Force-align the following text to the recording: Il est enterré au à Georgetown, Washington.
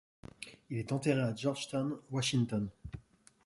Il 0.71 0.79
est 0.79 0.93
enterré 0.93 1.21
au 1.21 1.25
à 1.25 1.35
Georgetown, 1.35 1.95
Washington. 2.09 2.69